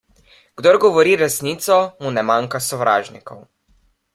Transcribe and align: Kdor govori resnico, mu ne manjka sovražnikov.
Kdor 0.61 0.77
govori 0.85 1.13
resnico, 1.21 1.77
mu 2.05 2.15
ne 2.17 2.25
manjka 2.31 2.63
sovražnikov. 2.69 3.45